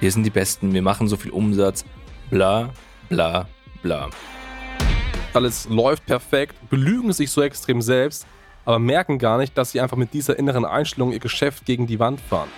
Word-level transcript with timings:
Wir 0.00 0.12
sind 0.12 0.24
die 0.24 0.30
Besten, 0.30 0.74
wir 0.74 0.82
machen 0.82 1.08
so 1.08 1.16
viel 1.16 1.30
Umsatz, 1.30 1.84
bla, 2.30 2.70
bla, 3.08 3.48
bla. 3.82 4.10
Alles 5.32 5.68
läuft 5.70 6.04
perfekt, 6.04 6.54
belügen 6.68 7.12
sich 7.12 7.30
so 7.30 7.42
extrem 7.42 7.80
selbst, 7.80 8.26
aber 8.66 8.78
merken 8.78 9.18
gar 9.18 9.38
nicht, 9.38 9.56
dass 9.56 9.72
sie 9.72 9.80
einfach 9.80 9.96
mit 9.96 10.12
dieser 10.12 10.38
inneren 10.38 10.64
Einstellung 10.64 11.12
ihr 11.12 11.18
Geschäft 11.18 11.64
gegen 11.64 11.86
die 11.86 11.98
Wand 11.98 12.20
fahren. 12.20 12.48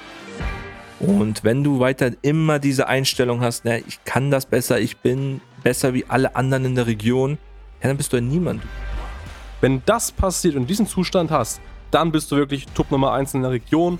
Und 0.98 1.44
wenn 1.44 1.62
du 1.62 1.78
weiter 1.78 2.10
immer 2.22 2.58
diese 2.58 2.88
Einstellung 2.88 3.40
hast, 3.40 3.64
na, 3.64 3.76
ich 3.76 4.04
kann 4.04 4.32
das 4.32 4.46
besser, 4.46 4.80
ich 4.80 4.96
bin 4.96 5.40
besser 5.62 5.94
wie 5.94 6.04
alle 6.06 6.34
anderen 6.34 6.64
in 6.64 6.74
der 6.74 6.88
Region, 6.88 7.38
ja, 7.80 7.88
dann 7.88 7.96
bist 7.96 8.12
du 8.12 8.16
ja 8.16 8.22
niemand. 8.22 8.62
Wenn 9.60 9.82
das 9.86 10.10
passiert 10.10 10.56
und 10.56 10.68
diesen 10.68 10.88
Zustand 10.88 11.30
hast, 11.30 11.60
dann 11.92 12.10
bist 12.10 12.32
du 12.32 12.36
wirklich 12.36 12.66
Top 12.74 12.90
Nummer 12.90 13.12
1 13.12 13.34
in 13.34 13.42
der 13.42 13.52
Region. 13.52 13.98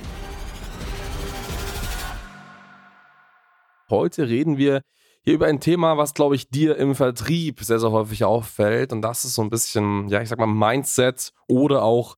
Heute 3.91 4.29
reden 4.29 4.59
wir 4.59 4.83
hier 5.23 5.35
über 5.35 5.47
ein 5.47 5.61
Thema, 5.61 5.97
was, 5.97 6.15
glaube 6.15 6.35
ich, 6.35 6.49
dir 6.51 6.77
im 6.77 6.95
Vertrieb 6.95 7.61
sehr, 7.61 7.81
sehr 7.81 7.93
häufig 7.93 8.25
auffällt. 8.25 8.93
Und 8.93 9.03
das 9.03 9.25
ist 9.25 9.35
so 9.35 9.43
ein 9.43 9.51
bisschen, 9.51 10.09
ja, 10.09 10.23
ich 10.23 10.29
sag 10.29 10.39
mal, 10.39 10.47
Mindset 10.47 11.33
oder 11.49 11.83
auch 11.83 12.17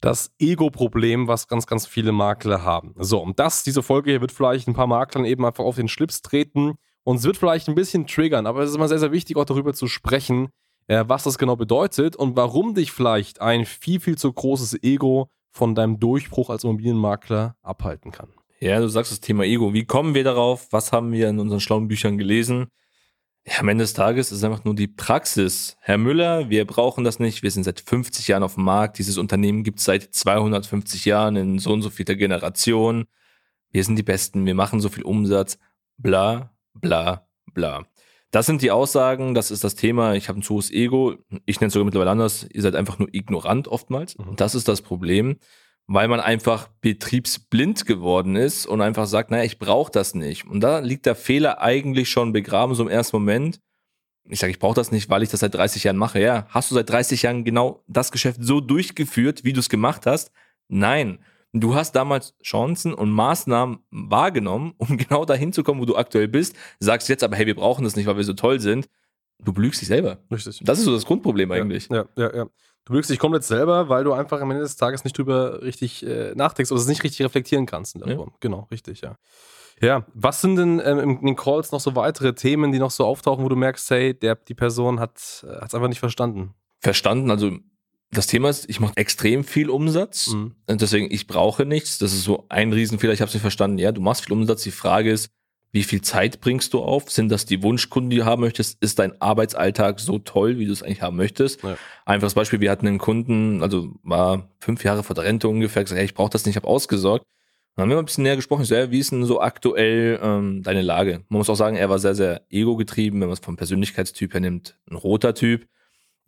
das 0.00 0.32
Ego-Problem, 0.38 1.28
was 1.28 1.48
ganz, 1.48 1.66
ganz 1.66 1.86
viele 1.86 2.12
Makler 2.12 2.62
haben. 2.62 2.94
So, 2.98 3.20
und 3.20 3.38
das, 3.38 3.64
diese 3.64 3.82
Folge 3.82 4.10
hier 4.10 4.20
wird 4.20 4.32
vielleicht 4.32 4.68
ein 4.68 4.74
paar 4.74 4.86
Maklern 4.86 5.24
eben 5.24 5.44
einfach 5.44 5.64
auf 5.64 5.76
den 5.76 5.88
Schlips 5.88 6.22
treten 6.22 6.74
und 7.04 7.16
es 7.16 7.24
wird 7.24 7.36
vielleicht 7.36 7.68
ein 7.68 7.74
bisschen 7.74 8.06
triggern, 8.06 8.46
aber 8.46 8.62
es 8.62 8.70
ist 8.70 8.76
immer 8.76 8.88
sehr, 8.88 9.00
sehr 9.00 9.12
wichtig, 9.12 9.36
auch 9.36 9.44
darüber 9.44 9.74
zu 9.74 9.88
sprechen, 9.88 10.50
äh, 10.86 11.04
was 11.08 11.24
das 11.24 11.38
genau 11.38 11.56
bedeutet 11.56 12.14
und 12.14 12.36
warum 12.36 12.74
dich 12.74 12.92
vielleicht 12.92 13.40
ein 13.40 13.64
viel, 13.64 13.98
viel 13.98 14.16
zu 14.16 14.32
großes 14.32 14.82
Ego 14.82 15.30
von 15.50 15.74
deinem 15.74 15.98
Durchbruch 15.98 16.50
als 16.50 16.64
Immobilienmakler 16.64 17.56
abhalten 17.62 18.12
kann. 18.12 18.37
Ja, 18.60 18.80
du 18.80 18.88
sagst 18.88 19.12
das 19.12 19.20
Thema 19.20 19.44
Ego. 19.44 19.72
Wie 19.72 19.84
kommen 19.84 20.14
wir 20.14 20.24
darauf? 20.24 20.66
Was 20.72 20.90
haben 20.90 21.12
wir 21.12 21.28
in 21.28 21.38
unseren 21.38 21.60
schlauen 21.60 21.86
Büchern 21.86 22.18
gelesen? 22.18 22.66
Ja, 23.46 23.60
am 23.60 23.68
Ende 23.68 23.84
des 23.84 23.94
Tages 23.94 24.32
ist 24.32 24.38
es 24.38 24.44
einfach 24.44 24.64
nur 24.64 24.74
die 24.74 24.88
Praxis. 24.88 25.76
Herr 25.80 25.96
Müller, 25.96 26.50
wir 26.50 26.66
brauchen 26.66 27.04
das 27.04 27.20
nicht. 27.20 27.42
Wir 27.44 27.52
sind 27.52 27.62
seit 27.62 27.80
50 27.80 28.26
Jahren 28.26 28.42
auf 28.42 28.54
dem 28.54 28.64
Markt. 28.64 28.98
Dieses 28.98 29.16
Unternehmen 29.16 29.62
gibt 29.62 29.78
es 29.78 29.84
seit 29.84 30.12
250 30.12 31.04
Jahren 31.04 31.36
in 31.36 31.58
so 31.60 31.72
und 31.72 31.82
so 31.82 31.90
vielter 31.90 32.16
Generation. 32.16 33.06
Wir 33.70 33.84
sind 33.84 33.96
die 33.96 34.02
Besten. 34.02 34.44
Wir 34.44 34.56
machen 34.56 34.80
so 34.80 34.88
viel 34.88 35.04
Umsatz. 35.04 35.58
Bla, 35.96 36.52
bla, 36.74 37.28
bla. 37.54 37.86
Das 38.32 38.46
sind 38.46 38.60
die 38.60 38.72
Aussagen, 38.72 39.34
das 39.34 39.50
ist 39.50 39.64
das 39.64 39.76
Thema. 39.76 40.14
Ich 40.14 40.28
habe 40.28 40.40
ein 40.40 40.42
zu 40.42 40.54
hohes 40.54 40.70
Ego. 40.70 41.14
Ich 41.46 41.60
nenne 41.60 41.68
es 41.68 41.72
sogar 41.72 41.84
mittlerweile 41.86 42.10
anders. 42.10 42.46
Ihr 42.52 42.60
seid 42.60 42.74
einfach 42.74 42.98
nur 42.98 43.08
ignorant 43.14 43.68
oftmals. 43.68 44.18
Mhm. 44.18 44.36
Das 44.36 44.54
ist 44.54 44.68
das 44.68 44.82
Problem, 44.82 45.38
weil 45.88 46.06
man 46.06 46.20
einfach 46.20 46.68
betriebsblind 46.82 47.86
geworden 47.86 48.36
ist 48.36 48.66
und 48.66 48.82
einfach 48.82 49.06
sagt, 49.06 49.30
naja, 49.30 49.44
ich 49.44 49.58
brauche 49.58 49.90
das 49.90 50.14
nicht. 50.14 50.46
Und 50.46 50.60
da 50.60 50.80
liegt 50.80 51.06
der 51.06 51.14
Fehler 51.14 51.62
eigentlich 51.62 52.10
schon 52.10 52.32
begraben, 52.32 52.74
so 52.74 52.82
im 52.82 52.90
ersten 52.90 53.16
Moment. 53.16 53.60
Ich 54.28 54.38
sage, 54.38 54.50
ich 54.50 54.58
brauche 54.58 54.74
das 54.74 54.92
nicht, 54.92 55.08
weil 55.08 55.22
ich 55.22 55.30
das 55.30 55.40
seit 55.40 55.54
30 55.54 55.84
Jahren 55.84 55.96
mache. 55.96 56.20
Ja, 56.20 56.46
hast 56.50 56.70
du 56.70 56.74
seit 56.74 56.90
30 56.90 57.22
Jahren 57.22 57.42
genau 57.42 57.82
das 57.88 58.12
Geschäft 58.12 58.40
so 58.42 58.60
durchgeführt, 58.60 59.44
wie 59.44 59.54
du 59.54 59.60
es 59.60 59.70
gemacht 59.70 60.04
hast? 60.04 60.30
Nein. 60.68 61.20
Du 61.54 61.74
hast 61.74 61.92
damals 61.92 62.36
Chancen 62.42 62.92
und 62.92 63.10
Maßnahmen 63.10 63.78
wahrgenommen, 63.90 64.74
um 64.76 64.98
genau 64.98 65.24
dahin 65.24 65.54
zu 65.54 65.62
kommen, 65.62 65.80
wo 65.80 65.86
du 65.86 65.96
aktuell 65.96 66.28
bist. 66.28 66.54
Sagst 66.80 67.08
jetzt 67.08 67.24
aber, 67.24 67.36
hey, 67.36 67.46
wir 67.46 67.54
brauchen 67.54 67.84
das 67.84 67.96
nicht, 67.96 68.04
weil 68.04 68.18
wir 68.18 68.24
so 68.24 68.34
toll 68.34 68.60
sind. 68.60 68.90
Du 69.44 69.52
belügst 69.52 69.80
dich 69.80 69.88
selber. 69.88 70.18
Richtig. 70.30 70.60
Das 70.64 70.78
ist 70.78 70.84
so 70.84 70.92
das 70.92 71.06
Grundproblem 71.06 71.50
eigentlich. 71.52 71.88
Ja, 71.90 72.06
ja, 72.16 72.34
ja. 72.34 72.44
Du 72.44 72.92
belügst 72.92 73.10
dich 73.10 73.18
komplett 73.18 73.44
selber, 73.44 73.88
weil 73.88 74.02
du 74.02 74.12
einfach 74.12 74.40
am 74.40 74.50
Ende 74.50 74.62
des 74.62 74.76
Tages 74.76 75.04
nicht 75.04 75.16
drüber 75.16 75.62
richtig 75.62 76.04
äh, 76.04 76.32
nachdenkst 76.34 76.72
oder 76.72 76.80
es 76.80 76.86
nicht 76.86 77.04
richtig 77.04 77.24
reflektieren 77.24 77.66
kannst. 77.66 77.94
In 77.94 78.00
der 78.00 78.16
ja. 78.16 78.26
Genau, 78.40 78.66
richtig, 78.70 79.02
ja. 79.02 79.16
Ja, 79.80 80.06
was 80.12 80.40
sind 80.40 80.56
denn 80.56 80.82
ähm, 80.84 80.98
in 81.20 81.26
den 81.26 81.36
Calls 81.36 81.70
noch 81.70 81.80
so 81.80 81.94
weitere 81.94 82.34
Themen, 82.34 82.72
die 82.72 82.78
noch 82.78 82.90
so 82.90 83.04
auftauchen, 83.04 83.44
wo 83.44 83.48
du 83.48 83.56
merkst, 83.56 83.90
hey, 83.90 84.18
der, 84.18 84.34
die 84.34 84.54
Person 84.54 84.98
hat 84.98 85.16
es 85.18 85.46
äh, 85.48 85.56
einfach 85.56 85.88
nicht 85.88 86.00
verstanden? 86.00 86.54
Verstanden, 86.80 87.30
also 87.30 87.52
das 88.10 88.26
Thema 88.26 88.48
ist, 88.48 88.68
ich 88.68 88.80
mache 88.80 88.96
extrem 88.96 89.44
viel 89.44 89.68
Umsatz 89.68 90.28
mhm. 90.28 90.54
und 90.66 90.80
deswegen, 90.80 91.10
ich 91.10 91.26
brauche 91.26 91.66
nichts. 91.66 91.98
Das 91.98 92.12
ist 92.12 92.24
so 92.24 92.46
ein 92.48 92.72
Riesenfehler. 92.72 93.12
Ich 93.12 93.20
habe 93.20 93.28
es 93.28 93.34
nicht 93.34 93.42
verstanden. 93.42 93.78
Ja, 93.78 93.92
du 93.92 94.00
machst 94.00 94.24
viel 94.24 94.32
Umsatz. 94.32 94.62
Die 94.62 94.70
Frage 94.70 95.10
ist, 95.10 95.30
wie 95.70 95.82
viel 95.82 96.00
Zeit 96.00 96.40
bringst 96.40 96.72
du 96.74 96.80
auf? 96.80 97.10
Sind 97.10 97.30
das 97.30 97.44
die 97.46 97.62
Wunschkunden, 97.62 98.10
die 98.10 98.16
du 98.16 98.24
haben 98.24 98.40
möchtest? 98.40 98.82
Ist 98.82 98.98
dein 98.98 99.20
Arbeitsalltag 99.20 100.00
so 100.00 100.18
toll, 100.18 100.58
wie 100.58 100.66
du 100.66 100.72
es 100.72 100.82
eigentlich 100.82 101.02
haben 101.02 101.16
möchtest? 101.16 101.62
Ja. 101.62 101.76
Einfaches 102.06 102.34
Beispiel, 102.34 102.60
wir 102.60 102.70
hatten 102.70 102.86
einen 102.86 102.98
Kunden, 102.98 103.62
also 103.62 103.94
war 104.02 104.48
fünf 104.60 104.84
Jahre 104.84 105.02
vor 105.02 105.14
der 105.14 105.24
Rente 105.24 105.48
ungefähr, 105.48 105.82
gesagt, 105.82 105.98
hey, 105.98 106.06
ich 106.06 106.14
brauche 106.14 106.30
das 106.30 106.46
nicht, 106.46 106.56
ich 106.56 106.62
habe 106.62 106.68
ausgesorgt. 106.68 107.26
Dann 107.76 107.82
haben 107.82 107.90
wir 107.90 107.96
mal 107.96 108.02
ein 108.02 108.06
bisschen 108.06 108.24
näher 108.24 108.36
gesprochen. 108.36 108.62
Ich 108.62 108.68
so, 108.68 108.74
ja, 108.74 108.90
wie 108.90 108.98
ist 108.98 109.12
denn 109.12 109.24
so 109.24 109.40
aktuell 109.40 110.18
ähm, 110.22 110.62
deine 110.62 110.82
Lage? 110.82 111.24
Man 111.28 111.38
muss 111.38 111.50
auch 111.50 111.54
sagen, 111.54 111.76
er 111.76 111.88
war 111.88 111.98
sehr, 111.98 112.14
sehr 112.14 112.42
ego-getrieben, 112.50 113.20
wenn 113.20 113.28
man 113.28 113.34
es 113.34 113.44
vom 113.44 113.56
Persönlichkeitstyp 113.56 114.32
her 114.32 114.40
nimmt. 114.40 114.78
Ein 114.90 114.96
roter 114.96 115.34
Typ 115.34 115.68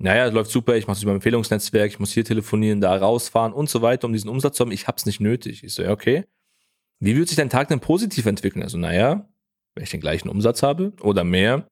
naja, 0.02 0.26
läuft 0.28 0.50
super, 0.50 0.76
ich 0.76 0.86
mache 0.86 0.96
es 0.96 1.02
über 1.02 1.12
Empfehlungsnetzwerk, 1.12 1.90
ich 1.90 1.98
muss 1.98 2.12
hier 2.12 2.24
telefonieren, 2.24 2.80
da 2.80 2.96
rausfahren 2.96 3.52
und 3.52 3.68
so 3.68 3.82
weiter, 3.82 4.06
um 4.06 4.14
diesen 4.14 4.30
Umsatz 4.30 4.56
zu 4.56 4.64
haben. 4.64 4.72
Ich 4.72 4.88
habe 4.88 4.96
es 4.96 5.04
nicht 5.04 5.20
nötig. 5.20 5.62
Ich 5.62 5.74
so, 5.74 5.82
ja, 5.82 5.90
okay. 5.90 6.24
Wie 7.00 7.16
wird 7.16 7.28
sich 7.28 7.36
dein 7.36 7.50
Tag 7.50 7.68
denn 7.68 7.80
positiv 7.80 8.24
entwickeln? 8.24 8.62
Also, 8.62 8.78
naja, 8.78 9.28
wenn 9.80 9.84
ich 9.84 9.90
den 9.90 10.00
gleichen 10.00 10.28
Umsatz 10.28 10.62
habe 10.62 10.92
oder 11.00 11.24
mehr, 11.24 11.66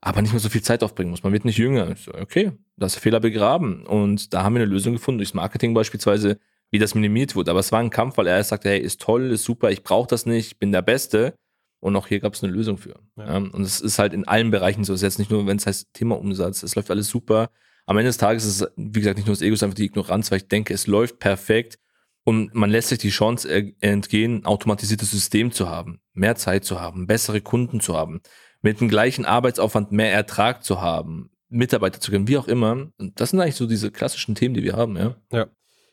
aber 0.00 0.22
nicht 0.22 0.32
mehr 0.32 0.40
so 0.40 0.48
viel 0.48 0.62
Zeit 0.62 0.82
aufbringen 0.82 1.10
muss. 1.10 1.22
Man 1.22 1.34
wird 1.34 1.44
nicht 1.44 1.58
jünger. 1.58 1.94
So, 1.96 2.14
okay, 2.14 2.52
das 2.78 2.94
ist 2.94 3.02
Fehler 3.02 3.20
begraben. 3.20 3.84
Und 3.84 4.32
da 4.32 4.42
haben 4.42 4.54
wir 4.54 4.62
eine 4.62 4.70
Lösung 4.70 4.94
gefunden, 4.94 5.18
durchs 5.18 5.34
Marketing 5.34 5.74
beispielsweise, 5.74 6.38
wie 6.70 6.78
das 6.78 6.94
minimiert 6.94 7.36
wird. 7.36 7.50
Aber 7.50 7.60
es 7.60 7.70
war 7.70 7.80
ein 7.80 7.90
Kampf, 7.90 8.16
weil 8.16 8.26
er 8.26 8.42
sagte, 8.42 8.70
hey, 8.70 8.80
ist 8.80 9.02
toll, 9.02 9.32
ist 9.32 9.44
super, 9.44 9.70
ich 9.70 9.82
brauche 9.82 10.08
das 10.08 10.24
nicht, 10.24 10.46
ich 10.46 10.58
bin 10.58 10.72
der 10.72 10.80
Beste. 10.80 11.34
Und 11.80 11.94
auch 11.94 12.06
hier 12.06 12.20
gab 12.20 12.32
es 12.32 12.42
eine 12.42 12.50
Lösung 12.50 12.78
für. 12.78 12.98
Ja. 13.18 13.26
Ja, 13.26 13.36
und 13.36 13.60
es 13.60 13.82
ist 13.82 13.98
halt 13.98 14.14
in 14.14 14.26
allen 14.26 14.50
Bereichen 14.50 14.82
so. 14.82 14.94
Es 14.94 15.00
ist 15.00 15.02
jetzt 15.02 15.18
nicht 15.18 15.30
nur, 15.30 15.46
wenn 15.46 15.58
es 15.58 15.66
heißt 15.66 15.92
Thema 15.92 16.18
Umsatz, 16.18 16.62
es 16.62 16.74
läuft 16.74 16.90
alles 16.90 17.08
super. 17.08 17.50
Am 17.84 17.98
Ende 17.98 18.08
des 18.08 18.16
Tages 18.16 18.46
ist 18.46 18.62
es, 18.62 18.68
wie 18.76 19.00
gesagt, 19.00 19.18
nicht 19.18 19.26
nur 19.26 19.34
das 19.34 19.42
Ego, 19.42 19.52
es 19.52 19.58
ist 19.58 19.64
einfach 19.64 19.76
die 19.76 19.84
Ignoranz, 19.84 20.30
weil 20.30 20.38
ich 20.38 20.48
denke, 20.48 20.72
es 20.72 20.86
läuft 20.86 21.18
perfekt 21.18 21.78
und 22.24 22.54
man 22.54 22.70
lässt 22.70 22.88
sich 22.88 22.98
die 22.98 23.10
Chance 23.10 23.74
entgehen, 23.80 24.46
automatisiertes 24.46 25.10
System 25.10 25.52
zu 25.52 25.68
haben, 25.68 26.00
mehr 26.12 26.36
Zeit 26.36 26.64
zu 26.64 26.80
haben, 26.80 27.06
bessere 27.06 27.40
Kunden 27.40 27.80
zu 27.80 27.96
haben, 27.96 28.20
mit 28.60 28.80
dem 28.80 28.88
gleichen 28.88 29.24
Arbeitsaufwand 29.24 29.92
mehr 29.92 30.12
Ertrag 30.12 30.64
zu 30.64 30.80
haben, 30.80 31.30
Mitarbeiter 31.48 32.00
zu 32.00 32.10
gewinnen, 32.10 32.28
wie 32.28 32.38
auch 32.38 32.48
immer. 32.48 32.88
Das 32.98 33.30
sind 33.30 33.40
eigentlich 33.40 33.56
so 33.56 33.66
diese 33.66 33.90
klassischen 33.90 34.34
Themen, 34.34 34.54
die 34.54 34.62
wir 34.62 34.74
haben, 34.74 34.96
ja. 34.96 35.16
Ja. 35.32 35.46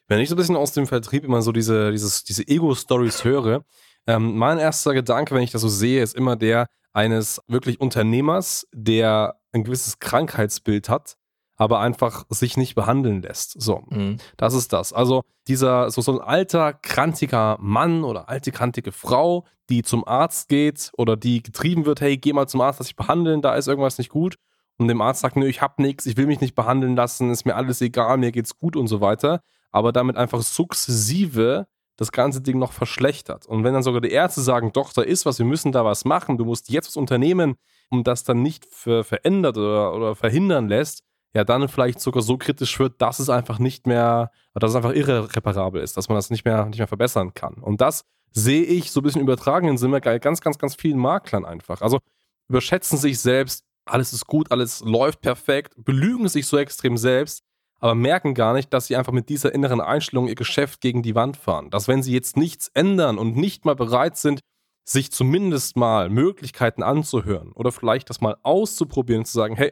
Wenn 0.07 0.19
ich 0.19 0.29
so 0.29 0.35
ein 0.35 0.37
bisschen 0.37 0.55
aus 0.55 0.71
dem 0.71 0.87
Vertrieb 0.87 1.23
immer 1.23 1.41
so 1.41 1.51
diese, 1.51 1.91
dieses, 1.91 2.23
diese 2.23 2.47
Ego-Stories 2.47 3.23
höre, 3.23 3.63
ähm, 4.07 4.37
mein 4.37 4.57
erster 4.57 4.93
Gedanke, 4.93 5.35
wenn 5.35 5.43
ich 5.43 5.51
das 5.51 5.61
so 5.61 5.67
sehe, 5.67 6.01
ist 6.01 6.15
immer 6.15 6.35
der 6.35 6.65
eines 6.93 7.41
wirklich 7.47 7.79
Unternehmers, 7.79 8.67
der 8.73 9.39
ein 9.51 9.63
gewisses 9.63 9.99
Krankheitsbild 9.99 10.89
hat, 10.89 11.15
aber 11.59 11.81
einfach 11.81 12.25
sich 12.29 12.55
nicht 12.55 12.73
behandeln 12.73 13.21
lässt. 13.21 13.61
So, 13.61 13.83
mhm. 13.89 14.15
das 14.37 14.53
ist 14.53 14.71
das. 14.71 14.93
Also 14.93 15.23
dieser 15.47 15.91
so, 15.91 16.01
so 16.01 16.13
ein 16.13 16.21
alter, 16.21 16.73
krantiger 16.73 17.57
Mann 17.59 18.05
oder 18.05 18.29
alte, 18.29 18.53
krantige 18.53 18.93
Frau, 18.93 19.45
die 19.69 19.83
zum 19.83 20.07
Arzt 20.07 20.47
geht 20.47 20.89
oder 20.97 21.17
die 21.17 21.43
getrieben 21.43 21.85
wird, 21.85 21.99
hey, 21.99 22.17
geh 22.17 22.31
mal 22.31 22.47
zum 22.47 22.61
Arzt, 22.61 22.79
lass 22.79 22.87
dich 22.87 22.95
behandeln, 22.95 23.41
da 23.41 23.55
ist 23.55 23.67
irgendwas 23.67 23.97
nicht 23.97 24.09
gut. 24.09 24.37
Und 24.77 24.87
dem 24.87 25.01
Arzt 25.01 25.19
sagt, 25.19 25.35
nö, 25.35 25.47
ich 25.47 25.61
hab 25.61 25.79
nichts, 25.79 26.05
ich 26.05 26.15
will 26.15 26.27
mich 26.27 26.39
nicht 26.39 26.55
behandeln 26.55 26.95
lassen, 26.95 27.29
ist 27.29 27.45
mir 27.45 27.57
alles 27.57 27.81
egal, 27.81 28.17
mir 28.17 28.31
geht's 28.31 28.57
gut 28.57 28.77
und 28.77 28.87
so 28.87 29.01
weiter. 29.01 29.41
Aber 29.69 29.91
damit 29.91 30.15
einfach 30.15 30.41
sukzessive 30.41 31.67
das 31.97 32.13
ganze 32.13 32.39
Ding 32.39 32.57
noch 32.57 32.71
verschlechtert. 32.71 33.45
Und 33.45 33.65
wenn 33.65 33.73
dann 33.73 33.83
sogar 33.83 33.99
die 33.99 34.11
Ärzte 34.11 34.39
sagen, 34.39 34.71
doch, 34.71 34.93
da 34.93 35.01
ist 35.01 35.25
was, 35.25 35.39
wir 35.39 35.45
müssen 35.45 35.73
da 35.73 35.83
was 35.83 36.05
machen, 36.05 36.37
du 36.37 36.45
musst 36.45 36.69
jetzt 36.69 36.87
was 36.87 36.95
unternehmen, 36.95 37.55
um 37.89 38.05
das 38.05 38.23
dann 38.23 38.41
nicht 38.41 38.65
ver 38.65 39.03
verändert 39.03 39.57
oder, 39.57 39.93
oder 39.93 40.15
verhindern 40.15 40.69
lässt, 40.69 41.03
ja, 41.33 41.43
dann 41.43 41.67
vielleicht 41.67 41.99
sogar 41.99 42.23
so 42.23 42.37
kritisch 42.37 42.79
wird, 42.79 43.01
dass 43.01 43.19
es 43.19 43.29
einfach 43.29 43.59
nicht 43.59 43.85
mehr, 43.85 44.31
dass 44.53 44.71
es 44.71 44.75
einfach 44.75 44.93
irreparabel 44.93 45.81
ist, 45.81 45.95
dass 45.95 46.09
man 46.09 46.15
das 46.15 46.29
nicht 46.29 46.45
mehr, 46.45 46.65
nicht 46.65 46.79
mehr 46.79 46.87
verbessern 46.87 47.33
kann. 47.33 47.55
Und 47.55 47.81
das 47.81 48.03
sehe 48.31 48.63
ich 48.63 48.91
so 48.91 48.99
ein 48.99 49.03
bisschen 49.03 49.21
übertragenen 49.21 49.77
Sinne 49.77 50.01
bei 50.01 50.19
ganz, 50.19 50.41
ganz, 50.41 50.57
ganz 50.57 50.75
vielen 50.75 50.97
Maklern 50.97 51.45
einfach. 51.45 51.81
Also 51.81 51.99
überschätzen 52.47 52.97
sich 52.97 53.19
selbst, 53.19 53.63
alles 53.85 54.13
ist 54.13 54.25
gut, 54.25 54.51
alles 54.51 54.81
läuft 54.81 55.21
perfekt, 55.21 55.73
belügen 55.77 56.27
sich 56.27 56.47
so 56.47 56.57
extrem 56.57 56.97
selbst, 56.97 57.43
aber 57.79 57.95
merken 57.95 58.33
gar 58.33 58.53
nicht, 58.53 58.73
dass 58.73 58.87
sie 58.87 58.95
einfach 58.95 59.13
mit 59.13 59.29
dieser 59.29 59.53
inneren 59.53 59.81
Einstellung 59.81 60.27
ihr 60.27 60.35
Geschäft 60.35 60.81
gegen 60.81 61.01
die 61.01 61.15
Wand 61.15 61.37
fahren. 61.37 61.69
Dass 61.69 61.87
wenn 61.87 62.03
sie 62.03 62.13
jetzt 62.13 62.37
nichts 62.37 62.69
ändern 62.73 63.17
und 63.17 63.35
nicht 63.35 63.65
mal 63.65 63.75
bereit 63.75 64.17
sind, 64.17 64.41
sich 64.83 65.11
zumindest 65.11 65.77
mal 65.77 66.09
Möglichkeiten 66.09 66.83
anzuhören 66.83 67.51
oder 67.53 67.71
vielleicht 67.71 68.09
das 68.09 68.21
mal 68.21 68.37
auszuprobieren 68.41 69.21
und 69.21 69.25
zu 69.25 69.33
sagen, 69.33 69.55
hey, 69.55 69.71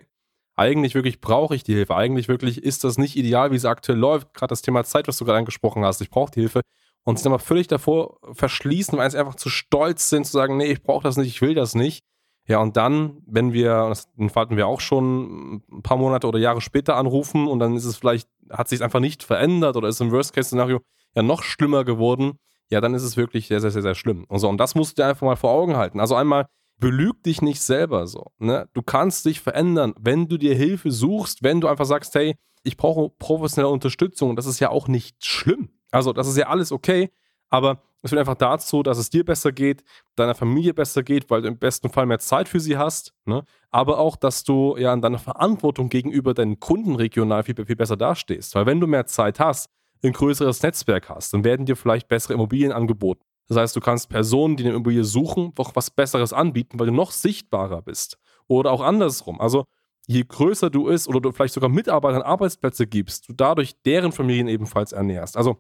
eigentlich 0.58 0.96
wirklich 0.96 1.22
brauche 1.22 1.56
ich 1.56 1.64
die 1.64 1.74
Hilfe. 1.74 1.96
Eigentlich 1.96 2.28
wirklich 2.28 2.64
ist 2.64 2.84
das 2.84 2.98
nicht 2.98 3.16
ideal, 3.16 3.52
wie 3.52 3.56
es 3.56 3.66
aktuell 3.66 3.98
läuft. 3.98 4.34
Gerade 4.34 4.50
das 4.50 4.64
Thema 4.64 4.84
Zeit, 4.84 5.08
was 5.08 5.18
du 5.18 5.26
gerade 5.26 5.38
angesprochen 5.38 5.86
hast. 5.86 6.02
Ich 6.02 6.10
brauche 6.10 6.32
die 6.32 6.42
Hilfe. 6.42 6.62
Und 7.04 7.24
dann 7.24 7.32
mal 7.32 7.38
völlig 7.38 7.68
davor 7.68 8.18
verschließen, 8.34 8.98
weil 8.98 9.10
sie 9.10 9.18
einfach 9.18 9.36
zu 9.36 9.50
stolz 9.50 10.10
sind, 10.10 10.26
zu 10.26 10.34
sagen, 10.34 10.58
nee, 10.58 10.66
ich 10.66 10.84
brauche 10.84 11.04
das 11.04 11.16
nicht, 11.16 11.28
ich 11.28 11.42
will 11.42 11.54
das 11.54 11.74
nicht. 11.74 12.04
Ja, 12.48 12.60
und 12.60 12.76
dann, 12.76 13.22
wenn 13.26 13.54
wir, 13.54 13.90
das 13.90 14.08
hatten 14.36 14.58
wir 14.58 14.68
auch 14.68 14.82
schon 14.82 15.62
ein 15.72 15.84
paar 15.84 15.98
Monate 15.98 16.28
oder 16.28 16.40
Jahre 16.40 16.60
später 16.60 16.96
anrufen 16.96 17.48
und 17.48 17.60
dann 17.60 17.76
ist 17.76 17.86
es 17.86 17.98
vielleicht, 17.98 18.28
hat 18.50 18.68
sich 18.68 18.82
einfach 18.82 19.00
nicht 19.00 19.24
verändert 19.24 19.76
oder 19.78 19.88
ist 19.90 20.02
im 20.02 20.12
Worst-Case-Szenario 20.12 20.80
ja 21.16 21.24
noch 21.24 21.44
schlimmer 21.44 21.84
geworden, 21.84 22.40
ja, 22.70 22.82
dann 22.82 22.94
ist 22.94 23.04
es 23.04 23.16
wirklich 23.16 23.48
sehr, 23.48 23.62
sehr, 23.62 23.72
sehr, 23.72 23.82
sehr 23.82 23.96
schlimm. 23.96 24.26
Und 24.28 24.40
so, 24.40 24.50
und 24.50 24.58
das 24.58 24.76
musst 24.76 24.98
du 24.98 25.02
dir 25.02 25.08
einfach 25.08 25.26
mal 25.26 25.36
vor 25.36 25.52
Augen 25.52 25.78
halten. 25.78 26.00
Also 26.00 26.16
einmal, 26.16 26.48
belüg 26.80 27.24
dich 27.24 27.42
nicht 27.42 27.62
selber 27.62 28.08
so. 28.08 28.32
Ne? 28.40 28.70
Du 28.74 28.82
kannst 28.82 29.26
dich 29.26 29.42
verändern, 29.42 29.94
wenn 30.00 30.28
du 30.28 30.38
dir 30.38 30.56
Hilfe 30.56 30.92
suchst, 30.92 31.44
wenn 31.44 31.62
du 31.62 31.68
einfach 31.68 31.86
sagst, 31.86 32.14
hey, 32.16 32.36
ich 32.64 32.78
brauche 32.78 33.10
professionelle 33.18 33.72
Unterstützung. 33.72 34.36
Das 34.36 34.46
ist 34.46 34.60
ja 34.60 34.70
auch 34.70 34.88
nicht 34.88 35.24
schlimm. 35.24 35.70
Also, 35.92 36.14
das 36.14 36.28
ist 36.28 36.38
ja 36.38 36.48
alles 36.48 36.72
okay. 36.72 37.12
Aber 37.50 37.82
es 38.02 38.10
führt 38.10 38.20
einfach 38.20 38.36
dazu, 38.36 38.84
dass 38.84 38.98
es 38.98 39.10
dir 39.10 39.24
besser 39.24 39.52
geht, 39.52 39.84
deiner 40.16 40.36
Familie 40.36 40.74
besser 40.74 41.02
geht, 41.02 41.30
weil 41.30 41.42
du 41.42 41.48
im 41.48 41.58
besten 41.58 41.90
Fall 41.90 42.06
mehr 42.06 42.20
Zeit 42.20 42.50
für 42.50 42.60
sie 42.60 42.78
hast. 42.78 43.14
Ne? 43.26 43.44
Aber 43.72 44.00
auch, 44.00 44.16
dass 44.16 44.44
du 44.44 44.76
ja 44.78 44.94
in 44.94 45.02
deiner 45.02 45.20
Verantwortung 45.20 45.90
gegenüber 45.90 46.34
deinen 46.34 46.60
Kunden 46.60 46.96
regional 46.96 47.44
viel, 47.44 47.56
viel 47.66 47.76
besser 47.76 47.98
dastehst. 47.98 48.54
Weil 48.56 48.66
wenn 48.66 48.80
du 48.80 48.88
mehr 48.88 49.06
Zeit 49.06 49.40
hast, 49.40 49.70
ein 50.04 50.14
größeres 50.14 50.62
Netzwerk 50.62 51.10
hast, 51.10 51.34
dann 51.34 51.44
werden 51.44 51.66
dir 51.66 51.76
vielleicht 51.76 52.08
bessere 52.08 52.34
Immobilien 52.34 52.72
angeboten. 52.72 53.24
Das 53.48 53.58
heißt, 53.58 53.76
du 53.76 53.80
kannst 53.80 54.10
Personen, 54.10 54.58
die 54.58 54.64
eine 54.64 54.74
Immobilie 54.74 55.04
suchen, 55.04 55.54
doch 55.56 55.76
was 55.76 55.90
Besseres 55.90 56.34
anbieten, 56.34 56.80
weil 56.80 56.88
du 56.88 56.94
noch 56.94 57.12
sichtbarer 57.12 57.82
bist. 57.82 58.18
Oder 58.48 58.72
auch 58.72 58.82
andersrum. 58.82 59.40
Also 59.40 59.66
je 60.06 60.24
größer 60.24 60.70
du 60.70 60.88
ist 60.88 61.08
oder 61.08 61.20
du 61.20 61.32
vielleicht 61.32 61.54
sogar 61.54 61.70
Mitarbeitern 61.70 62.22
Arbeitsplätze 62.22 62.88
gibst, 62.88 63.30
du 63.30 63.34
dadurch 63.34 63.76
deren 63.84 64.12
Familien 64.12 64.48
ebenfalls 64.48 64.92
ernährst. 64.92 65.38
Also 65.38 65.58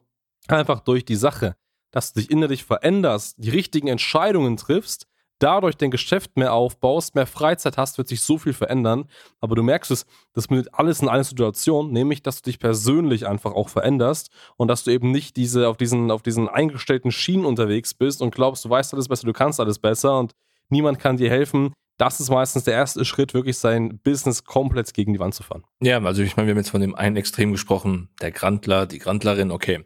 einfach 0.47 0.79
durch 0.81 1.05
die 1.05 1.15
Sache, 1.15 1.55
dass 1.91 2.13
du 2.13 2.19
dich 2.19 2.31
innerlich 2.31 2.63
veränderst, 2.63 3.35
die 3.37 3.49
richtigen 3.49 3.87
Entscheidungen 3.87 4.57
triffst, 4.57 5.07
dadurch 5.39 5.75
dein 5.75 5.91
Geschäft 5.91 6.37
mehr 6.37 6.53
aufbaust, 6.53 7.15
mehr 7.15 7.27
Freizeit 7.27 7.77
hast, 7.77 7.97
wird 7.97 8.07
sich 8.07 8.21
so 8.21 8.37
viel 8.37 8.53
verändern. 8.53 9.05
Aber 9.39 9.55
du 9.55 9.63
merkst 9.63 9.91
es, 9.91 10.05
das 10.33 10.49
mündet 10.49 10.73
alles 10.73 11.01
in 11.01 11.09
eine 11.09 11.23
Situation, 11.23 11.91
nämlich, 11.91 12.23
dass 12.23 12.41
du 12.41 12.49
dich 12.49 12.59
persönlich 12.59 13.27
einfach 13.27 13.53
auch 13.53 13.69
veränderst 13.69 14.29
und 14.57 14.67
dass 14.67 14.83
du 14.83 14.91
eben 14.91 15.11
nicht 15.11 15.37
diese, 15.37 15.67
auf 15.67 15.77
diesen, 15.77 16.11
auf 16.11 16.21
diesen 16.21 16.49
eingestellten 16.49 17.11
Schienen 17.11 17.45
unterwegs 17.45 17.93
bist 17.93 18.21
und 18.21 18.33
glaubst, 18.33 18.65
du 18.65 18.69
weißt 18.69 18.93
alles 18.93 19.07
besser, 19.07 19.25
du 19.25 19.33
kannst 19.33 19.59
alles 19.59 19.79
besser 19.79 20.19
und 20.19 20.33
niemand 20.69 20.99
kann 20.99 21.17
dir 21.17 21.29
helfen. 21.29 21.73
Das 21.97 22.19
ist 22.19 22.29
meistens 22.29 22.63
der 22.63 22.75
erste 22.75 23.03
Schritt, 23.05 23.33
wirklich 23.33 23.57
sein 23.57 23.99
Business 24.03 24.43
komplett 24.43 24.93
gegen 24.93 25.13
die 25.13 25.19
Wand 25.19 25.33
zu 25.33 25.41
fahren. 25.41 25.63
Ja, 25.81 25.99
also 25.99 26.21
ich 26.21 26.37
meine, 26.37 26.47
wir 26.47 26.53
haben 26.53 26.59
jetzt 26.59 26.69
von 26.69 26.81
dem 26.81 26.93
einen 26.93 27.15
Extrem 27.15 27.51
gesprochen, 27.51 28.09
der 28.21 28.31
Grandler, 28.31 28.85
die 28.85 28.99
Grandlerin, 28.99 29.49
okay. 29.49 29.83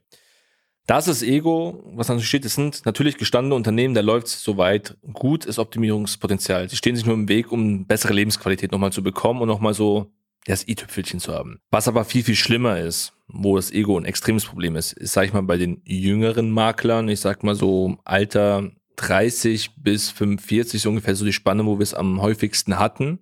Das 0.87 1.07
ist 1.07 1.21
Ego, 1.21 1.83
was 1.93 2.07
dann 2.07 2.19
steht, 2.21 2.43
es 2.43 2.55
sind 2.55 2.85
natürlich 2.85 3.17
gestandene 3.17 3.55
Unternehmen, 3.55 3.93
da 3.93 4.01
läuft 4.01 4.27
es 4.27 4.43
soweit 4.43 4.97
gut, 5.13 5.45
ist 5.45 5.59
Optimierungspotenzial. 5.59 6.69
Sie 6.69 6.75
stehen 6.75 6.95
sich 6.95 7.05
nur 7.05 7.13
im 7.13 7.29
Weg, 7.29 7.51
um 7.51 7.85
bessere 7.85 8.13
Lebensqualität 8.13 8.71
nochmal 8.71 8.91
zu 8.91 9.03
bekommen 9.03 9.41
und 9.41 9.47
nochmal 9.47 9.73
so 9.73 10.11
das 10.45 10.67
i-Tüpfelchen 10.67 11.19
zu 11.19 11.33
haben. 11.33 11.59
Was 11.69 11.87
aber 11.87 12.03
viel, 12.03 12.23
viel 12.23 12.35
schlimmer 12.35 12.79
ist, 12.79 13.13
wo 13.27 13.55
das 13.55 13.71
Ego 13.71 13.97
ein 13.97 14.05
extremes 14.05 14.45
Problem 14.45 14.75
ist, 14.75 14.93
ist, 14.93 15.13
sag 15.13 15.25
ich 15.25 15.33
mal, 15.33 15.43
bei 15.43 15.57
den 15.57 15.81
jüngeren 15.85 16.51
Maklern, 16.51 17.09
ich 17.09 17.19
sag 17.19 17.43
mal 17.43 17.55
so 17.55 17.97
Alter 18.03 18.71
30 18.95 19.75
bis 19.77 20.09
45, 20.09 20.81
so 20.81 20.89
ungefähr 20.89 21.15
so 21.15 21.25
die 21.25 21.33
Spanne, 21.33 21.65
wo 21.65 21.77
wir 21.77 21.83
es 21.83 21.93
am 21.93 22.21
häufigsten 22.21 22.79
hatten. 22.79 23.19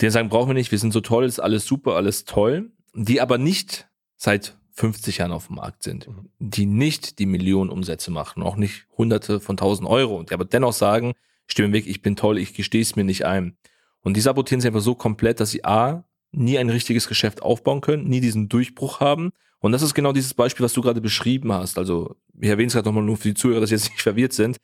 Die 0.00 0.10
sagen, 0.10 0.28
brauchen 0.28 0.50
wir 0.50 0.54
nicht, 0.54 0.72
wir 0.72 0.78
sind 0.78 0.92
so 0.92 1.00
toll, 1.00 1.24
ist 1.24 1.40
alles 1.40 1.66
super, 1.66 1.96
alles 1.96 2.24
toll. 2.24 2.72
Die 2.94 3.20
aber 3.20 3.38
nicht 3.38 3.88
seit 4.16 4.58
50 4.76 5.18
Jahren 5.18 5.32
auf 5.32 5.46
dem 5.46 5.56
Markt 5.56 5.82
sind, 5.82 6.06
mhm. 6.06 6.28
die 6.38 6.66
nicht 6.66 7.18
die 7.18 7.26
Millionen 7.26 7.70
Umsätze 7.70 8.10
machen, 8.10 8.42
auch 8.42 8.56
nicht 8.56 8.86
hunderte 8.96 9.40
von 9.40 9.56
tausend 9.56 9.88
Euro, 9.88 10.22
die 10.22 10.34
aber 10.34 10.44
dennoch 10.44 10.74
sagen, 10.74 11.14
ich 11.46 11.52
stehe 11.52 11.66
im 11.66 11.72
Weg, 11.72 11.86
ich 11.86 12.02
bin 12.02 12.16
toll, 12.16 12.38
ich 12.38 12.54
gestehe 12.54 12.82
es 12.82 12.96
mir 12.96 13.04
nicht 13.04 13.24
ein. 13.24 13.56
Und 14.02 14.16
die 14.16 14.20
sabotieren 14.20 14.60
sich 14.60 14.68
einfach 14.68 14.82
so 14.82 14.94
komplett, 14.94 15.40
dass 15.40 15.50
sie 15.50 15.64
A, 15.64 16.04
nie 16.30 16.58
ein 16.58 16.70
richtiges 16.70 17.08
Geschäft 17.08 17.42
aufbauen 17.42 17.80
können, 17.80 18.06
nie 18.06 18.20
diesen 18.20 18.48
Durchbruch 18.48 19.00
haben. 19.00 19.32
Und 19.60 19.72
das 19.72 19.82
ist 19.82 19.94
genau 19.94 20.12
dieses 20.12 20.34
Beispiel, 20.34 20.64
was 20.64 20.74
du 20.74 20.82
gerade 20.82 21.00
beschrieben 21.00 21.52
hast. 21.52 21.78
Also, 21.78 22.16
ich 22.38 22.48
erwähne 22.48 22.68
es 22.68 22.74
gerade 22.74 22.86
nochmal 22.86 23.04
nur 23.04 23.16
für 23.16 23.28
die 23.28 23.34
Zuhörer, 23.34 23.60
dass 23.60 23.70
sie 23.70 23.76
jetzt 23.76 23.90
nicht 23.90 24.02
verwirrt 24.02 24.32
sind. 24.32 24.58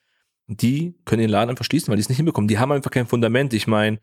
Die 0.49 0.95
können 1.05 1.23
den 1.23 1.31
Laden 1.31 1.51
einfach 1.51 1.65
schließen, 1.65 1.89
weil 1.89 1.97
die 1.97 2.03
es 2.03 2.09
nicht 2.09 2.19
hinbekommen. 2.19 2.49
Die 2.49 2.59
haben 2.59 2.73
einfach 2.73 2.91
kein 2.91 3.07
Fundament. 3.07 3.55
Ich 3.55 3.67
meine, 3.67 4.01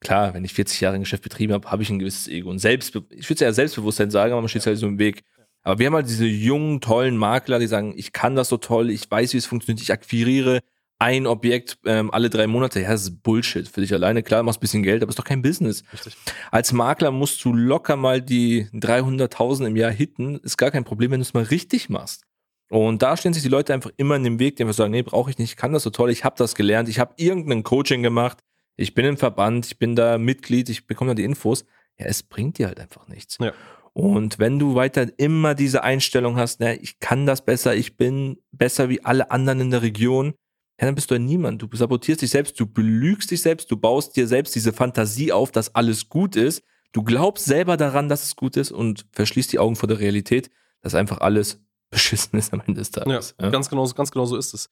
klar, 0.00 0.32
wenn 0.34 0.44
ich 0.44 0.54
40 0.54 0.80
Jahre 0.80 0.96
ein 0.96 1.02
Geschäft 1.02 1.22
betrieben 1.22 1.52
habe, 1.52 1.70
habe 1.70 1.82
ich 1.82 1.90
ein 1.90 1.98
gewisses 1.98 2.28
Ego. 2.28 2.50
Und 2.50 2.58
Selbstbe 2.58 3.04
ich 3.10 3.28
würde 3.28 3.34
es 3.34 3.40
ja 3.40 3.52
Selbstbewusstsein 3.52 4.10
sagen, 4.10 4.32
aber 4.32 4.40
man 4.40 4.48
steht 4.48 4.64
halt 4.66 4.78
so 4.78 4.86
im 4.86 4.98
Weg. 4.98 5.22
Aber 5.62 5.78
wir 5.78 5.86
haben 5.86 5.94
halt 5.94 6.08
diese 6.08 6.26
jungen, 6.26 6.80
tollen 6.80 7.16
Makler, 7.16 7.58
die 7.58 7.66
sagen, 7.66 7.94
ich 7.96 8.12
kann 8.12 8.34
das 8.34 8.48
so 8.48 8.56
toll, 8.56 8.90
ich 8.90 9.08
weiß, 9.10 9.32
wie 9.32 9.38
es 9.38 9.46
funktioniert, 9.46 9.82
ich 9.82 9.92
akquiriere 9.92 10.60
ein 11.02 11.26
Objekt 11.26 11.78
ähm, 11.84 12.12
alle 12.12 12.30
drei 12.30 12.46
Monate. 12.46 12.80
Ja, 12.80 12.90
das 12.90 13.02
ist 13.02 13.24
Bullshit 13.24 13.66
für 13.66 13.80
dich 13.80 13.92
alleine. 13.92 14.22
Klar, 14.22 14.44
machst 14.44 14.58
ein 14.58 14.60
bisschen 14.60 14.82
Geld, 14.84 15.02
aber 15.02 15.10
ist 15.10 15.18
doch 15.18 15.24
kein 15.24 15.42
Business. 15.42 15.82
Richtig. 15.92 16.16
Als 16.52 16.72
Makler 16.72 17.10
musst 17.10 17.44
du 17.44 17.52
locker 17.52 17.96
mal 17.96 18.22
die 18.22 18.66
300.000 18.72 19.66
im 19.66 19.74
Jahr 19.74 19.90
hitten. 19.90 20.38
Ist 20.38 20.58
gar 20.58 20.70
kein 20.70 20.84
Problem, 20.84 21.10
wenn 21.10 21.18
du 21.18 21.22
es 21.22 21.34
mal 21.34 21.42
richtig 21.42 21.88
machst. 21.88 22.22
Und 22.68 23.02
da 23.02 23.16
stehen 23.16 23.34
sich 23.34 23.42
die 23.42 23.48
Leute 23.48 23.74
einfach 23.74 23.90
immer 23.96 24.14
in 24.14 24.22
dem 24.22 24.38
Weg, 24.38 24.56
die 24.56 24.62
einfach 24.62 24.76
sagen, 24.76 24.92
nee, 24.92 25.02
brauche 25.02 25.28
ich 25.28 25.38
nicht, 25.38 25.50
ich 25.50 25.56
kann 25.56 25.72
das 25.72 25.82
so 25.82 25.90
toll, 25.90 26.08
ich 26.10 26.24
habe 26.24 26.36
das 26.38 26.54
gelernt, 26.54 26.88
ich 26.88 27.00
habe 27.00 27.12
irgendein 27.16 27.64
Coaching 27.64 28.02
gemacht, 28.02 28.38
ich 28.76 28.94
bin 28.94 29.04
im 29.04 29.18
Verband, 29.18 29.66
ich 29.66 29.78
bin 29.78 29.96
da 29.96 30.16
Mitglied, 30.18 30.70
ich 30.70 30.86
bekomme 30.86 31.10
da 31.10 31.14
die 31.16 31.24
Infos. 31.24 31.64
Ja, 31.98 32.06
es 32.06 32.22
bringt 32.22 32.58
dir 32.58 32.68
halt 32.68 32.80
einfach 32.80 33.08
nichts. 33.08 33.38
Ja. 33.40 33.52
Und 33.94 34.38
wenn 34.38 34.58
du 34.58 34.74
weiter 34.74 35.06
immer 35.18 35.54
diese 35.54 35.82
Einstellung 35.82 36.36
hast, 36.36 36.60
ne, 36.60 36.76
ich 36.76 36.98
kann 36.98 37.26
das 37.26 37.44
besser, 37.44 37.74
ich 37.74 37.96
bin 37.96 38.38
besser 38.50 38.88
wie 38.88 39.04
alle 39.04 39.30
anderen 39.30 39.60
in 39.60 39.70
der 39.70 39.82
Region, 39.82 40.34
ja, 40.80 40.86
dann 40.86 40.94
bist 40.94 41.10
du 41.10 41.14
ja 41.14 41.18
niemand. 41.18 41.62
Du 41.62 41.68
sabotierst 41.72 42.22
dich 42.22 42.30
selbst, 42.30 42.58
du 42.58 42.66
belügst 42.66 43.30
dich 43.30 43.42
selbst, 43.42 43.70
du 43.70 43.76
baust 43.76 44.16
dir 44.16 44.26
selbst 44.26 44.54
diese 44.54 44.72
Fantasie 44.72 45.30
auf, 45.30 45.52
dass 45.52 45.74
alles 45.74 46.08
gut 46.08 46.36
ist. 46.36 46.62
Du 46.92 47.02
glaubst 47.02 47.44
selber 47.44 47.76
daran, 47.76 48.08
dass 48.08 48.24
es 48.24 48.36
gut 48.36 48.56
ist 48.56 48.72
und 48.72 49.06
verschließt 49.12 49.52
die 49.52 49.58
Augen 49.58 49.76
vor 49.76 49.88
der 49.88 49.98
Realität, 49.98 50.50
dass 50.80 50.94
einfach 50.94 51.18
alles 51.18 51.60
beschissen 51.90 52.38
ist 52.38 52.52
am 52.52 52.60
Ende 52.60 52.80
des 52.80 52.90
Tages. 52.90 53.34
Ja, 53.38 53.44
ja. 53.44 53.50
Ganz, 53.50 53.68
genau, 53.68 53.86
ganz 53.88 54.10
genau 54.10 54.24
so 54.24 54.36
ist 54.36 54.54
es. 54.54 54.70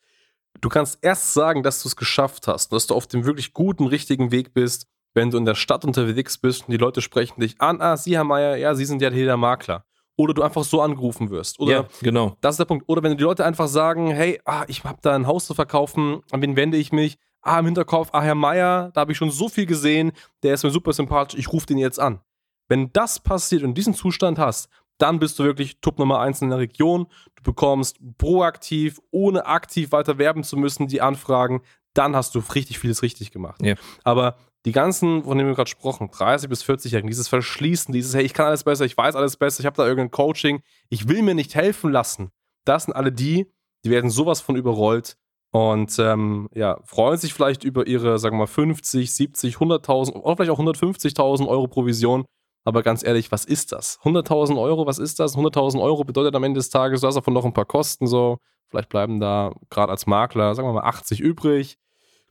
Du 0.60 0.68
kannst 0.68 0.98
erst 1.02 1.32
sagen, 1.32 1.62
dass 1.62 1.82
du 1.82 1.88
es 1.88 1.96
geschafft 1.96 2.48
hast, 2.48 2.72
dass 2.72 2.86
du 2.86 2.94
auf 2.94 3.06
dem 3.06 3.24
wirklich 3.24 3.52
guten, 3.52 3.86
richtigen 3.86 4.32
Weg 4.32 4.52
bist, 4.52 4.88
wenn 5.14 5.30
du 5.30 5.38
in 5.38 5.44
der 5.44 5.54
Stadt 5.54 5.84
unterwegs 5.84 6.38
bist 6.38 6.66
und 6.66 6.72
die 6.72 6.76
Leute 6.76 7.00
sprechen 7.00 7.40
dich 7.40 7.60
an, 7.60 7.80
ah, 7.80 7.96
Sie, 7.96 8.16
Herr 8.16 8.24
Meier, 8.24 8.56
ja, 8.56 8.74
Sie 8.74 8.84
sind 8.84 9.02
ja 9.02 9.10
hier 9.10 9.26
der 9.26 9.36
Makler. 9.36 9.84
Oder 10.16 10.34
du 10.34 10.42
einfach 10.42 10.64
so 10.64 10.82
angerufen 10.82 11.30
wirst. 11.30 11.58
Oder 11.60 11.72
ja, 11.72 11.86
genau. 12.02 12.36
Das 12.42 12.54
ist 12.54 12.58
der 12.58 12.66
Punkt. 12.66 12.84
Oder 12.88 13.02
wenn 13.02 13.16
die 13.16 13.24
Leute 13.24 13.44
einfach 13.44 13.68
sagen, 13.68 14.08
hey, 14.08 14.38
ah, 14.44 14.64
ich 14.68 14.84
habe 14.84 14.98
da 15.00 15.14
ein 15.14 15.26
Haus 15.26 15.46
zu 15.46 15.54
verkaufen, 15.54 16.20
an 16.30 16.42
wen 16.42 16.56
wende 16.56 16.76
ich 16.76 16.92
mich? 16.92 17.18
Ah, 17.42 17.58
im 17.58 17.64
Hinterkopf, 17.64 18.10
ah, 18.12 18.20
Herr 18.20 18.34
Meier, 18.34 18.90
da 18.92 19.00
habe 19.00 19.12
ich 19.12 19.18
schon 19.18 19.30
so 19.30 19.48
viel 19.48 19.64
gesehen, 19.64 20.12
der 20.42 20.54
ist 20.54 20.62
mir 20.62 20.70
super 20.70 20.92
sympathisch, 20.92 21.38
ich 21.38 21.50
rufe 21.52 21.66
den 21.66 21.78
jetzt 21.78 21.98
an. 21.98 22.20
Wenn 22.68 22.92
das 22.92 23.18
passiert 23.18 23.62
und 23.62 23.74
diesen 23.74 23.94
Zustand 23.94 24.38
hast, 24.38 24.68
dann 24.98 25.18
bist 25.18 25.38
du 25.38 25.44
wirklich 25.44 25.80
Top 25.80 25.98
Nummer 25.98 26.20
1 26.20 26.42
in 26.42 26.50
der 26.50 26.58
Region. 26.58 27.06
Du 27.36 27.42
bekommst 27.42 27.98
proaktiv, 28.18 29.00
ohne 29.10 29.46
aktiv 29.46 29.92
weiter 29.92 30.18
werben 30.18 30.44
zu 30.44 30.56
müssen, 30.56 30.86
die 30.86 31.00
Anfragen. 31.00 31.62
Dann 31.94 32.14
hast 32.14 32.34
du 32.34 32.42
richtig 32.54 32.78
vieles 32.78 33.02
richtig 33.02 33.32
gemacht. 33.32 33.60
Ja. 33.64 33.74
Aber 34.04 34.36
die 34.66 34.72
ganzen, 34.72 35.24
von 35.24 35.38
denen 35.38 35.48
wir 35.48 35.54
gerade 35.54 35.70
gesprochen, 35.70 36.10
30 36.10 36.48
bis 36.48 36.64
40-Jährigen, 36.64 37.08
dieses 37.08 37.28
Verschließen, 37.28 37.92
dieses, 37.92 38.14
hey, 38.14 38.24
ich 38.24 38.34
kann 38.34 38.46
alles 38.46 38.64
besser, 38.64 38.84
ich 38.84 38.96
weiß 38.96 39.16
alles 39.16 39.36
besser, 39.36 39.60
ich 39.60 39.66
habe 39.66 39.76
da 39.76 39.86
irgendein 39.86 40.10
Coaching, 40.10 40.62
ich 40.88 41.08
will 41.08 41.22
mir 41.22 41.34
nicht 41.34 41.54
helfen 41.54 41.90
lassen. 41.90 42.30
Das 42.64 42.84
sind 42.84 42.94
alle 42.94 43.12
die, 43.12 43.50
die 43.84 43.90
werden 43.90 44.10
sowas 44.10 44.40
von 44.40 44.56
überrollt 44.56 45.16
und 45.52 45.98
ähm, 45.98 46.48
ja, 46.54 46.78
freuen 46.84 47.18
sich 47.18 47.34
vielleicht 47.34 47.64
über 47.64 47.86
ihre, 47.86 48.18
sagen 48.18 48.36
wir 48.36 48.40
mal, 48.40 48.46
50, 48.46 49.12
70, 49.12 49.56
100.000 49.56 50.12
oder 50.12 50.36
vielleicht 50.36 50.50
auch 50.50 50.60
150.000 50.60 51.48
Euro 51.48 51.66
Provision. 51.66 52.24
Aber 52.64 52.82
ganz 52.82 53.02
ehrlich, 53.02 53.32
was 53.32 53.46
ist 53.46 53.72
das? 53.72 53.98
100.000 54.00 54.60
Euro, 54.60 54.86
was 54.86 54.98
ist 54.98 55.18
das? 55.18 55.36
100.000 55.36 55.80
Euro 55.80 56.04
bedeutet 56.04 56.34
am 56.36 56.44
Ende 56.44 56.58
des 56.58 56.68
Tages, 56.68 57.00
du 57.00 57.06
hast 57.06 57.14
davon 57.14 57.34
noch 57.34 57.44
ein 57.44 57.54
paar 57.54 57.64
Kosten 57.64 58.06
so. 58.06 58.38
Vielleicht 58.68 58.90
bleiben 58.90 59.18
da 59.18 59.52
gerade 59.70 59.90
als 59.90 60.06
Makler, 60.06 60.54
sagen 60.54 60.68
wir 60.68 60.74
mal, 60.74 60.84
80 60.84 61.20
übrig. 61.20 61.78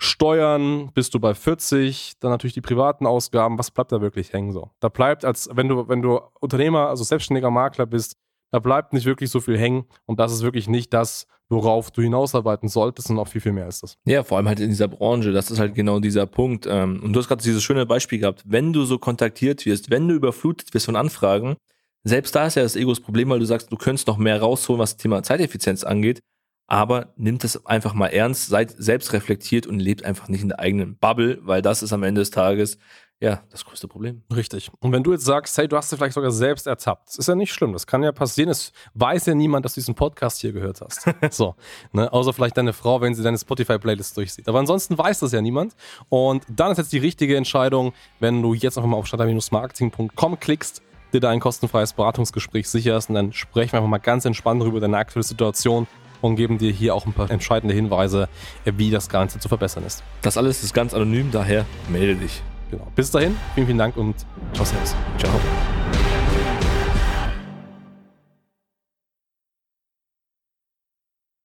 Steuern 0.01 0.91
bist 0.93 1.13
du 1.13 1.19
bei 1.19 1.33
40, 1.33 2.13
dann 2.21 2.31
natürlich 2.31 2.53
die 2.53 2.61
privaten 2.61 3.05
Ausgaben, 3.05 3.59
was 3.59 3.69
bleibt 3.69 3.91
da 3.91 3.99
wirklich 3.99 4.31
hängen 4.31 4.53
so? 4.53 4.71
Da 4.79 4.87
bleibt 4.87 5.25
als 5.25 5.49
wenn 5.53 5.67
du 5.67 5.89
wenn 5.89 6.01
du 6.01 6.21
Unternehmer, 6.39 6.87
also 6.87 7.03
selbstständiger 7.03 7.51
Makler 7.51 7.85
bist, 7.85 8.15
da 8.51 8.59
bleibt 8.59 8.93
nicht 8.93 9.05
wirklich 9.05 9.29
so 9.29 9.41
viel 9.41 9.57
hängen 9.57 9.85
und 10.05 10.19
das 10.19 10.31
ist 10.31 10.41
wirklich 10.41 10.69
nicht 10.69 10.93
das, 10.93 11.27
worauf 11.49 11.91
du 11.91 12.01
hinausarbeiten 12.01 12.69
solltest 12.69 13.09
und 13.09 13.19
auch 13.19 13.27
viel 13.27 13.41
viel 13.41 13.51
mehr 13.51 13.67
ist 13.67 13.83
das. 13.83 13.97
Ja, 14.05 14.23
vor 14.23 14.37
allem 14.37 14.47
halt 14.47 14.61
in 14.61 14.69
dieser 14.69 14.87
Branche, 14.87 15.33
das 15.33 15.51
ist 15.51 15.59
halt 15.59 15.75
genau 15.75 15.99
dieser 15.99 16.25
Punkt. 16.25 16.65
Ähm, 16.65 17.01
und 17.03 17.11
du 17.11 17.19
hast 17.19 17.27
gerade 17.27 17.43
dieses 17.43 17.61
schöne 17.61 17.85
Beispiel 17.85 18.19
gehabt, 18.19 18.43
wenn 18.47 18.71
du 18.71 18.85
so 18.85 18.99
kontaktiert 18.99 19.65
wirst, 19.65 19.89
wenn 19.89 20.07
du 20.07 20.15
überflutet 20.15 20.73
wirst 20.73 20.85
von 20.85 20.95
Anfragen, 20.95 21.57
selbst 22.05 22.33
da 22.33 22.47
ist 22.47 22.55
ja 22.55 22.63
das 22.63 22.77
Ego 22.77 22.91
das 22.91 23.01
Problem, 23.01 23.29
weil 23.29 23.39
du 23.39 23.45
sagst, 23.45 23.69
du 23.69 23.75
könntest 23.75 24.07
noch 24.07 24.17
mehr 24.17 24.39
rausholen, 24.39 24.79
was 24.79 24.95
das 24.95 25.01
Thema 25.01 25.21
Zeiteffizienz 25.23 25.83
angeht 25.83 26.21
aber 26.69 27.13
nimmt 27.17 27.43
es 27.43 27.65
einfach 27.65 27.93
mal 27.93 28.07
ernst, 28.07 28.47
seid 28.47 28.71
selbst 28.77 29.11
reflektiert 29.11 29.65
und 29.65 29.79
lebt 29.79 30.05
einfach 30.05 30.27
nicht 30.27 30.43
in 30.43 30.49
der 30.49 30.59
eigenen 30.59 30.95
Bubble, 30.95 31.39
weil 31.41 31.63
das 31.63 31.81
ist 31.81 31.91
am 31.93 32.03
Ende 32.03 32.21
des 32.21 32.29
Tages 32.29 32.77
ja 33.19 33.41
das 33.49 33.65
größte 33.65 33.87
Problem. 33.87 34.21
Richtig. 34.33 34.71
Und 34.79 34.91
wenn 34.91 35.01
du 35.01 35.11
jetzt 35.11 35.25
sagst, 35.25 35.57
hey, 35.57 35.67
du 35.67 35.75
hast 35.75 35.91
dich 35.91 35.97
vielleicht 35.97 36.13
sogar 36.13 36.29
selbst 36.29 36.67
ertappt, 36.67 37.09
das 37.09 37.17
ist 37.17 37.27
ja 37.27 37.33
nicht 37.33 37.51
schlimm, 37.51 37.73
das 37.73 37.87
kann 37.87 38.03
ja 38.03 38.11
passieren. 38.11 38.49
Es 38.49 38.71
weiß 38.93 39.25
ja 39.25 39.33
niemand, 39.33 39.65
dass 39.65 39.73
du 39.73 39.81
diesen 39.81 39.95
Podcast 39.95 40.39
hier 40.41 40.53
gehört 40.53 40.79
hast. 40.81 41.09
so, 41.31 41.55
ne? 41.91 42.13
außer 42.13 42.33
vielleicht 42.33 42.55
deine 42.55 42.71
Frau, 42.71 43.01
wenn 43.01 43.15
sie 43.15 43.23
deine 43.23 43.39
Spotify-Playlist 43.39 44.15
durchsieht. 44.15 44.47
Aber 44.47 44.59
ansonsten 44.59 44.95
weiß 44.95 45.19
das 45.19 45.31
ja 45.31 45.41
niemand. 45.41 45.75
Und 46.07 46.45
dann 46.49 46.71
ist 46.71 46.77
jetzt 46.77 46.93
die 46.93 46.99
richtige 46.99 47.35
Entscheidung, 47.35 47.93
wenn 48.19 48.43
du 48.43 48.53
jetzt 48.53 48.77
einfach 48.77 48.89
mal 48.89 48.97
auf 48.97 49.07
starter-marketing.com 49.07 50.39
klickst, 50.39 50.83
dir 51.13 51.19
da 51.19 51.31
ein 51.31 51.39
kostenfreies 51.39 51.93
Beratungsgespräch 51.93 52.69
sicherst 52.69 53.09
und 53.09 53.15
dann 53.15 53.33
sprechen 53.33 53.71
wir 53.73 53.79
einfach 53.79 53.89
mal 53.89 53.97
ganz 53.97 54.25
entspannt 54.25 54.61
darüber 54.61 54.79
deine 54.79 54.97
aktuelle 54.97 55.23
Situation 55.23 55.87
und 56.21 56.35
geben 56.35 56.57
dir 56.57 56.71
hier 56.71 56.95
auch 56.95 57.05
ein 57.05 57.13
paar 57.13 57.29
entscheidende 57.31 57.73
Hinweise, 57.73 58.29
wie 58.65 58.91
das 58.91 59.09
Ganze 59.09 59.39
zu 59.39 59.47
verbessern 59.47 59.83
ist. 59.85 60.03
Das 60.21 60.37
alles 60.37 60.63
ist 60.63 60.73
ganz 60.73 60.93
anonym, 60.93 61.31
daher 61.31 61.65
melde 61.89 62.15
dich. 62.15 62.41
Genau. 62.71 62.87
Bis 62.95 63.11
dahin, 63.11 63.35
vielen, 63.55 63.67
vielen 63.67 63.79
Dank 63.79 63.97
und 63.97 64.15
ciao, 64.53 64.65
servus. 64.65 64.95
Ciao. 65.17 65.31